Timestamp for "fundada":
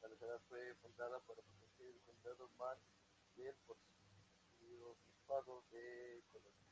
0.80-1.18